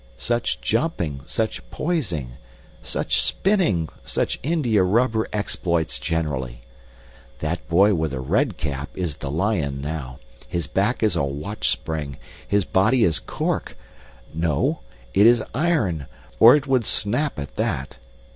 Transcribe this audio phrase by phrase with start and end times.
[0.17, 2.31] Such jumping, such poising,
[2.81, 6.61] such spinning, such India rubber exploits generally!
[7.37, 10.17] That boy with a red cap is the lion now;
[10.47, 12.17] his back is a watch spring,
[12.47, 13.77] his body is cork
[14.33, 14.79] no,
[15.13, 16.07] it is iron,
[16.39, 17.99] or it would snap at that!